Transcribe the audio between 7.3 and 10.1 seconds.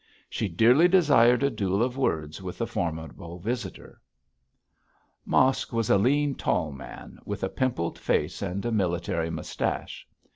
a pimpled face and a military moustache.